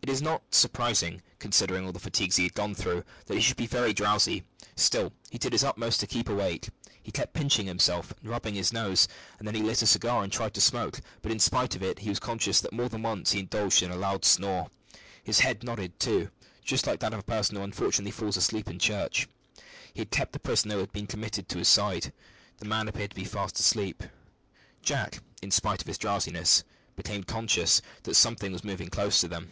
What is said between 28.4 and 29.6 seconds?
was moving close to them.